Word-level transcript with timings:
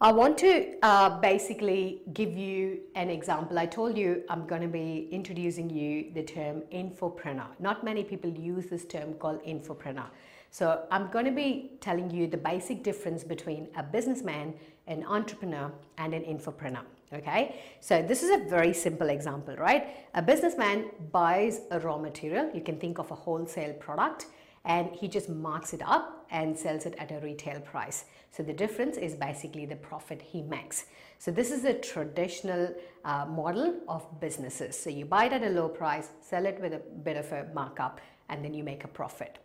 I 0.00 0.12
want 0.12 0.38
to 0.38 0.76
uh, 0.82 1.18
basically 1.18 2.02
give 2.12 2.36
you 2.36 2.82
an 2.94 3.10
example. 3.10 3.58
I 3.58 3.66
told 3.66 3.98
you 3.98 4.22
I'm 4.28 4.46
going 4.46 4.62
to 4.62 4.68
be 4.68 5.08
introducing 5.10 5.68
you 5.68 6.12
the 6.14 6.22
term 6.22 6.62
infopreneur. 6.72 7.48
Not 7.58 7.82
many 7.82 8.04
people 8.04 8.30
use 8.30 8.66
this 8.66 8.84
term 8.84 9.14
called 9.14 9.42
infopreneur. 9.42 10.06
So 10.52 10.84
I'm 10.92 11.10
going 11.10 11.24
to 11.24 11.32
be 11.32 11.72
telling 11.80 12.12
you 12.12 12.28
the 12.28 12.36
basic 12.36 12.84
difference 12.84 13.24
between 13.24 13.66
a 13.76 13.82
businessman, 13.82 14.54
an 14.86 15.04
entrepreneur, 15.04 15.72
and 15.98 16.14
an 16.14 16.22
infopreneur. 16.22 16.84
Okay, 17.12 17.56
so 17.80 18.00
this 18.00 18.22
is 18.22 18.30
a 18.30 18.48
very 18.48 18.72
simple 18.72 19.08
example, 19.08 19.56
right? 19.56 20.06
A 20.14 20.22
businessman 20.22 20.90
buys 21.10 21.62
a 21.72 21.80
raw 21.80 21.98
material. 21.98 22.48
You 22.54 22.60
can 22.60 22.78
think 22.78 22.98
of 22.98 23.10
a 23.10 23.16
wholesale 23.16 23.72
product 23.72 24.26
and 24.68 24.94
he 24.94 25.08
just 25.08 25.28
marks 25.28 25.72
it 25.72 25.82
up 25.84 26.26
and 26.30 26.56
sells 26.56 26.84
it 26.84 26.94
at 26.98 27.10
a 27.10 27.18
retail 27.20 27.58
price. 27.60 28.04
So 28.30 28.42
the 28.42 28.52
difference 28.52 28.98
is 28.98 29.14
basically 29.14 29.64
the 29.64 29.76
profit 29.76 30.20
he 30.20 30.42
makes. 30.42 30.84
So 31.18 31.30
this 31.30 31.50
is 31.50 31.64
a 31.64 31.72
traditional 31.72 32.74
uh, 33.04 33.24
model 33.26 33.80
of 33.88 34.06
businesses. 34.20 34.78
So 34.78 34.90
you 34.90 35.06
buy 35.06 35.24
it 35.24 35.32
at 35.32 35.42
a 35.42 35.48
low 35.48 35.68
price, 35.68 36.10
sell 36.20 36.44
it 36.44 36.60
with 36.60 36.74
a 36.74 36.82
bit 37.02 37.16
of 37.16 37.32
a 37.32 37.46
markup, 37.54 38.00
and 38.28 38.44
then 38.44 38.52
you 38.52 38.62
make 38.62 38.84
a 38.84 38.88
profit. 38.88 39.38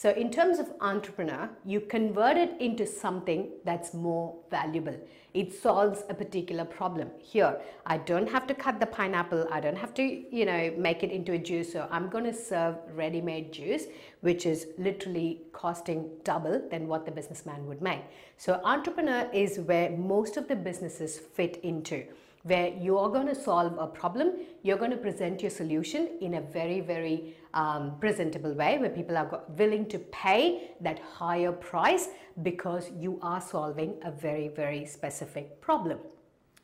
So 0.00 0.12
in 0.12 0.30
terms 0.30 0.58
of 0.58 0.70
entrepreneur, 0.80 1.50
you 1.66 1.78
convert 1.78 2.38
it 2.38 2.58
into 2.58 2.86
something 2.86 3.50
that's 3.66 3.92
more 3.92 4.34
valuable. 4.50 4.96
It 5.34 5.52
solves 5.52 6.04
a 6.08 6.14
particular 6.14 6.64
problem. 6.64 7.10
Here, 7.18 7.60
I 7.84 7.98
don't 7.98 8.26
have 8.26 8.46
to 8.46 8.54
cut 8.54 8.80
the 8.80 8.86
pineapple. 8.86 9.46
I 9.52 9.60
don't 9.60 9.76
have 9.76 9.92
to, 9.96 10.02
you 10.02 10.46
know, 10.46 10.72
make 10.78 11.02
it 11.02 11.10
into 11.10 11.32
a 11.32 11.38
juice. 11.38 11.70
So 11.74 11.86
I'm 11.90 12.08
going 12.08 12.24
to 12.24 12.32
serve 12.32 12.76
ready-made 12.94 13.52
juice, 13.52 13.88
which 14.22 14.46
is 14.46 14.68
literally 14.78 15.42
costing 15.52 16.08
double 16.24 16.66
than 16.70 16.88
what 16.88 17.04
the 17.04 17.12
businessman 17.12 17.66
would 17.66 17.82
make. 17.82 18.00
So 18.38 18.58
entrepreneur 18.64 19.28
is 19.34 19.58
where 19.58 19.90
most 19.90 20.38
of 20.38 20.48
the 20.48 20.56
businesses 20.56 21.18
fit 21.18 21.60
into 21.62 22.06
where 22.44 22.68
you 22.68 22.96
are 22.96 23.08
going 23.10 23.26
to 23.26 23.34
solve 23.34 23.76
a 23.78 23.86
problem, 23.86 24.32
you're 24.62 24.78
going 24.78 24.90
to 24.90 24.96
present 24.96 25.42
your 25.42 25.50
solution 25.50 26.08
in 26.20 26.34
a 26.34 26.40
very, 26.40 26.80
very 26.80 27.34
um, 27.52 27.98
presentable 28.00 28.54
way 28.54 28.78
where 28.78 28.88
people 28.88 29.16
are 29.16 29.42
willing 29.58 29.86
to 29.86 29.98
pay 29.98 30.70
that 30.80 30.98
higher 31.00 31.52
price 31.52 32.08
because 32.42 32.90
you 32.98 33.18
are 33.22 33.40
solving 33.40 33.94
a 34.04 34.10
very, 34.10 34.48
very 34.48 34.86
specific 34.86 35.60
problem. 35.60 35.98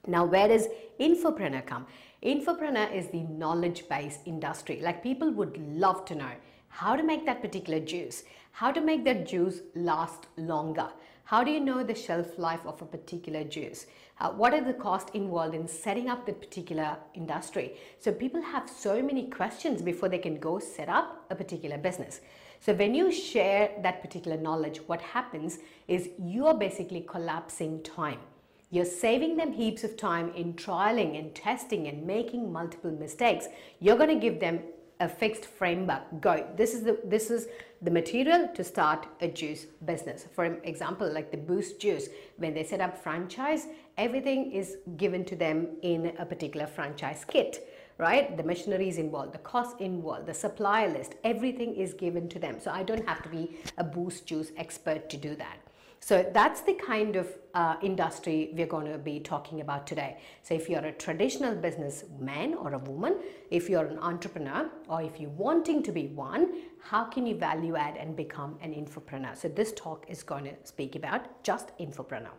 Now, 0.07 0.25
where 0.25 0.49
does 0.49 0.69
infopreneur 0.99 1.67
come? 1.67 1.87
Infopreneur 2.23 2.95
is 2.95 3.09
the 3.09 3.25
knowledge-based 3.25 4.21
industry. 4.25 4.81
Like 4.81 5.03
people 5.03 5.31
would 5.33 5.59
love 5.59 6.05
to 6.07 6.15
know 6.15 6.31
how 6.69 6.97
to 6.97 7.03
make 7.03 7.27
that 7.27 7.43
particular 7.43 7.81
juice, 7.81 8.25
how 8.53 8.71
to 8.71 8.81
make 8.81 9.05
that 9.05 9.27
juice 9.27 9.61
last 9.75 10.27
longer, 10.37 10.89
how 11.27 11.43
do 11.43 11.51
you 11.51 11.59
know 11.59 11.83
the 11.83 11.93
shelf 11.93 12.39
life 12.39 12.65
of 12.65 12.81
a 12.81 12.85
particular 12.85 13.43
juice? 13.43 13.87
Uh, 14.21 14.31
what 14.31 14.55
are 14.55 14.63
the 14.63 14.73
costs 14.73 15.11
involved 15.13 15.57
in 15.57 15.67
setting 15.67 16.09
up 16.09 16.25
the 16.25 16.33
particular 16.33 16.97
industry? 17.15 17.73
So 17.99 18.13
people 18.13 18.41
have 18.41 18.71
so 18.71 19.03
many 19.03 19.25
questions 19.29 19.83
before 19.83 20.09
they 20.09 20.19
can 20.19 20.39
go 20.39 20.61
set 20.61 20.89
up 20.89 21.27
a 21.29 21.35
particular 21.35 21.79
business. 21.79 22.21
So 22.61 22.75
when 22.75 22.95
you 22.95 23.11
share 23.11 23.73
that 23.83 24.03
particular 24.03 24.37
knowledge, 24.37 24.79
what 24.87 25.03
happens 25.03 25.59
is 25.89 26.11
you 26.17 26.47
are 26.47 26.55
basically 26.57 27.01
collapsing 27.01 27.83
time. 27.83 28.21
You're 28.71 28.85
saving 28.85 29.37
them 29.37 29.53
heaps 29.53 29.83
of 29.83 29.97
time 29.97 30.33
in 30.35 30.55
trialing 30.55 31.19
and 31.19 31.35
testing 31.35 31.89
and 31.89 32.07
making 32.07 32.53
multiple 32.53 32.93
mistakes. 32.93 33.49
You're 33.81 33.97
going 33.97 34.11
to 34.11 34.29
give 34.31 34.39
them 34.39 34.61
a 35.01 35.09
fixed 35.09 35.45
framework. 35.45 36.03
Go. 36.21 36.47
This 36.57 36.75
is 36.75 36.83
the 36.83 36.99
this 37.05 37.31
is 37.31 37.49
the 37.83 37.91
material 37.91 38.49
to 38.55 38.65
start 38.65 39.07
a 39.21 39.29
juice 39.29 39.67
business. 39.85 40.27
For 40.35 40.45
example, 40.65 41.13
like 41.13 41.31
the 41.31 41.37
Boost 41.37 41.79
Juice, 41.81 42.09
when 42.39 42.55
they 42.55 42.65
set 42.65 42.81
up 42.81 42.97
franchise, 42.97 43.67
everything 43.99 44.53
is 44.53 44.79
given 44.97 45.25
to 45.27 45.37
them 45.37 45.69
in 45.83 46.15
a 46.19 46.25
particular 46.25 46.67
franchise 46.67 47.25
kit 47.27 47.69
right? 47.99 48.37
The 48.37 48.43
machineries 48.43 48.99
involved, 48.99 49.33
the 49.33 49.39
cost 49.39 49.81
involved, 49.81 50.27
the 50.27 50.35
supplier 50.35 50.93
list, 50.93 51.15
everything 51.25 51.75
is 51.75 51.95
given 51.95 52.29
to 52.29 52.39
them. 52.39 52.61
So 52.61 52.71
I 52.71 52.83
don't 52.83 53.07
have 53.09 53.23
to 53.23 53.29
be 53.29 53.57
a 53.79 53.85
Boost 53.85 54.27
Juice 54.27 54.53
expert 54.57 55.09
to 55.11 55.17
do 55.17 55.35
that. 55.37 55.57
So 56.07 56.25
that's 56.33 56.61
the 56.61 56.75
kind 56.75 57.17
of 57.17 57.27
uh, 57.53 57.75
industry 57.83 58.51
we're 58.53 58.69
going 58.69 58.87
to 58.93 58.97
be 58.97 59.19
talking 59.19 59.61
about 59.61 59.89
today. 59.89 60.19
So 60.45 60.55
if 60.55 60.69
you're 60.69 60.85
a 60.85 60.93
traditional 60.93 61.57
businessman 61.57 62.55
or 62.55 62.75
a 62.75 62.79
woman, 62.79 63.17
if 63.51 63.69
you're 63.69 63.87
an 63.87 63.99
entrepreneur, 63.99 64.71
or 64.87 65.03
if 65.03 65.19
you're 65.19 65.31
wanting 65.31 65.83
to 65.83 65.91
be 65.91 66.07
one, 66.07 66.63
how 66.81 67.07
can 67.07 67.27
you 67.27 67.35
value 67.37 67.75
add 67.75 67.97
and 67.97 68.15
become 68.15 68.57
an 68.63 68.73
infopreneur? 68.73 69.37
So 69.37 69.49
this 69.49 69.73
talk 69.73 70.07
is 70.09 70.23
going 70.23 70.45
to 70.45 70.55
speak 70.63 70.95
about 70.95 71.43
just 71.43 71.77
infopreneur. 71.81 72.37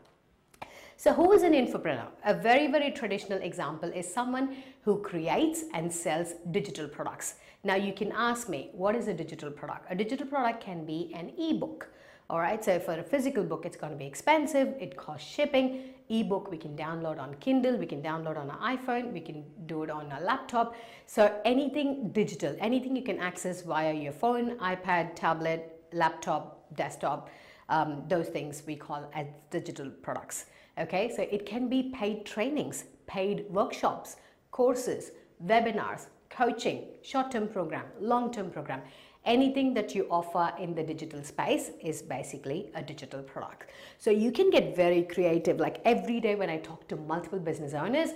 So 0.95 1.11
who 1.11 1.33
is 1.33 1.43
an 1.43 1.51
infopreneur? 1.51 2.07
A 2.23 2.35
very, 2.35 2.71
very 2.71 2.91
traditional 2.91 3.41
example 3.41 3.89
is 3.89 4.07
someone 4.11 4.55
who 4.83 5.01
creates 5.01 5.65
and 5.73 5.91
sells 5.91 6.35
digital 6.51 6.87
products. 6.87 7.35
Now 7.65 7.75
you 7.75 7.91
can 7.91 8.13
ask 8.13 8.47
me, 8.47 8.69
what 8.71 8.95
is 8.95 9.09
a 9.09 9.13
digital 9.13 9.51
product? 9.51 9.87
A 9.89 9.95
digital 9.95 10.25
product 10.25 10.63
can 10.63 10.85
be 10.85 11.11
an 11.13 11.33
ebook 11.37 11.89
all 12.29 12.39
right, 12.39 12.63
so 12.63 12.77
for 12.77 12.99
a 12.99 13.03
physical 13.03 13.43
book, 13.43 13.65
it's 13.65 13.77
going 13.77 13.93
to 13.93 13.97
be 13.97 14.05
expensive. 14.05 14.75
It 14.81 14.97
costs 14.97 15.25
shipping. 15.25 15.93
Ebook 16.09 16.51
we 16.51 16.57
can 16.57 16.75
download 16.75 17.19
on 17.19 17.35
Kindle, 17.35 17.77
we 17.77 17.85
can 17.85 18.01
download 18.01 18.37
on 18.37 18.49
an 18.49 18.77
iPhone, 18.77 19.11
we 19.11 19.19
can 19.19 19.43
do 19.65 19.83
it 19.83 19.89
on 19.89 20.11
a 20.11 20.21
laptop. 20.21 20.75
So 21.05 21.39
anything 21.43 22.11
digital, 22.11 22.55
anything 22.59 22.95
you 22.95 23.03
can 23.03 23.19
access 23.19 23.61
via 23.61 23.93
your 23.93 24.13
phone, 24.13 24.57
iPad, 24.59 25.15
tablet, 25.15 25.83
laptop, 25.91 26.65
desktop, 26.75 27.29
um, 27.69 28.03
those 28.07 28.27
things 28.27 28.63
we 28.65 28.75
call 28.75 29.09
as 29.13 29.27
digital 29.49 29.89
products. 29.89 30.45
Okay, 30.79 31.13
so 31.13 31.23
it 31.23 31.45
can 31.45 31.67
be 31.67 31.91
paid 31.93 32.25
trainings, 32.25 32.85
paid 33.05 33.45
workshops, 33.49 34.17
courses, 34.51 35.11
webinars, 35.45 36.07
coaching, 36.29 36.85
short-term 37.01 37.47
program, 37.47 37.85
long-term 37.99 38.49
program 38.49 38.81
anything 39.27 39.73
that 39.75 39.93
you 39.93 40.07
offer 40.09 40.51
in 40.57 40.73
the 40.73 40.81
digital 40.81 41.23
space 41.23 41.71
is 41.81 42.01
basically 42.01 42.71
a 42.73 42.81
digital 42.81 43.21
product. 43.21 43.69
So 43.99 44.09
you 44.09 44.31
can 44.31 44.49
get 44.49 44.75
very 44.75 45.03
creative. 45.03 45.59
Like 45.59 45.81
every 45.85 46.19
day 46.19 46.35
when 46.35 46.49
I 46.49 46.57
talk 46.57 46.87
to 46.87 46.95
multiple 46.95 47.37
business 47.39 47.73
owners, 47.73 48.11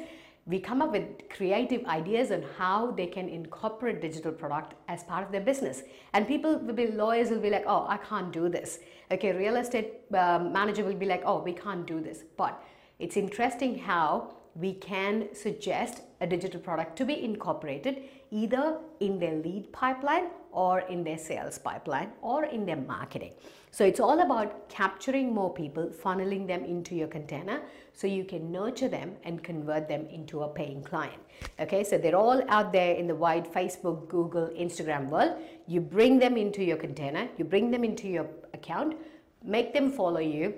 we 0.47 0.59
come 0.59 0.81
up 0.81 0.91
with 0.91 1.03
creative 1.29 1.85
ideas 1.85 2.31
on 2.31 2.43
how 2.57 2.91
they 2.91 3.05
can 3.05 3.29
incorporate 3.29 4.01
digital 4.01 4.31
product 4.31 4.73
as 4.87 5.03
part 5.03 5.23
of 5.23 5.31
their 5.31 5.41
business. 5.41 5.83
And 6.13 6.27
people 6.27 6.57
will 6.57 6.73
be 6.73 6.87
lawyers 6.87 7.29
will 7.29 7.39
be 7.39 7.51
like, 7.51 7.65
oh, 7.67 7.85
I 7.87 7.97
can't 7.97 8.31
do 8.31 8.49
this. 8.49 8.79
Okay, 9.11 9.33
real 9.33 9.57
estate 9.57 10.01
um, 10.17 10.51
manager 10.51 10.83
will 10.83 10.95
be 10.95 11.05
like, 11.05 11.21
oh, 11.25 11.43
we 11.43 11.53
can't 11.53 11.85
do 11.85 11.99
this. 11.99 12.23
But 12.37 12.59
it's 12.97 13.17
interesting 13.17 13.77
how 13.77 14.35
we 14.55 14.73
can 14.73 15.33
suggest 15.33 16.01
a 16.19 16.27
digital 16.27 16.59
product 16.59 16.97
to 16.97 17.05
be 17.05 17.23
incorporated 17.23 18.03
either 18.31 18.77
in 18.99 19.19
their 19.19 19.35
lead 19.35 19.71
pipeline 19.71 20.27
or 20.51 20.79
in 20.81 21.03
their 21.03 21.17
sales 21.17 21.57
pipeline 21.57 22.11
or 22.21 22.45
in 22.45 22.65
their 22.65 22.75
marketing. 22.75 23.33
So 23.71 23.85
it's 23.85 24.01
all 24.01 24.19
about 24.19 24.67
capturing 24.69 25.33
more 25.33 25.53
people, 25.53 25.89
funneling 26.03 26.45
them 26.45 26.65
into 26.65 26.93
your 26.93 27.07
container 27.07 27.61
so 27.93 28.05
you 28.05 28.25
can 28.25 28.51
nurture 28.51 28.89
them 28.89 29.15
and 29.23 29.41
convert 29.41 29.87
them 29.87 30.07
into 30.07 30.41
a 30.41 30.49
paying 30.49 30.83
client. 30.83 31.21
Okay, 31.59 31.83
so 31.83 31.97
they're 31.97 32.15
all 32.15 32.43
out 32.49 32.73
there 32.73 32.95
in 32.95 33.07
the 33.07 33.15
wide 33.15 33.51
Facebook, 33.51 34.09
Google, 34.09 34.49
Instagram 34.49 35.09
world. 35.09 35.35
You 35.67 35.79
bring 35.79 36.19
them 36.19 36.35
into 36.35 36.63
your 36.63 36.77
container, 36.77 37.29
you 37.37 37.45
bring 37.45 37.71
them 37.71 37.85
into 37.85 38.09
your 38.09 38.27
account, 38.53 38.97
make 39.43 39.73
them 39.73 39.89
follow 39.89 40.19
you, 40.19 40.53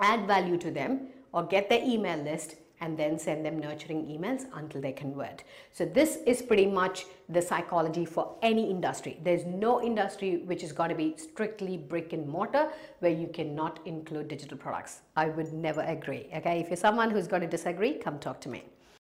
add 0.00 0.26
value 0.26 0.58
to 0.58 0.70
them, 0.72 1.08
or 1.32 1.44
get 1.44 1.68
their 1.68 1.82
email 1.84 2.18
list 2.18 2.56
and 2.80 2.96
then 2.96 3.18
send 3.18 3.44
them 3.44 3.58
nurturing 3.58 4.06
emails 4.06 4.46
until 4.54 4.80
they 4.80 4.92
convert. 4.92 5.44
So 5.72 5.84
this 5.84 6.18
is 6.26 6.42
pretty 6.42 6.66
much 6.66 7.06
the 7.28 7.42
psychology 7.42 8.04
for 8.04 8.36
any 8.42 8.70
industry. 8.70 9.18
There's 9.22 9.44
no 9.44 9.82
industry 9.82 10.38
which 10.44 10.62
is 10.62 10.72
going 10.72 10.88
to 10.88 10.94
be 10.94 11.14
strictly 11.16 11.76
brick 11.76 12.12
and 12.12 12.26
mortar 12.26 12.70
where 13.00 13.12
you 13.12 13.28
cannot 13.28 13.80
include 13.86 14.28
digital 14.28 14.56
products. 14.56 15.02
I 15.16 15.26
would 15.28 15.52
never 15.52 15.82
agree. 15.82 16.28
Okay, 16.34 16.60
if 16.60 16.68
you're 16.68 16.76
someone 16.76 17.10
who's 17.10 17.28
going 17.28 17.42
to 17.42 17.48
disagree, 17.48 17.94
come 17.94 18.18
talk 18.18 18.40
to 18.42 18.48
me. 18.48 18.64